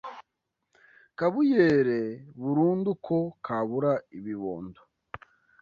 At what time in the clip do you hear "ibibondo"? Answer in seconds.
4.17-4.81